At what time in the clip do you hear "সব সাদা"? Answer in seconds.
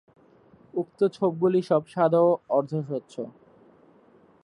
1.61-2.19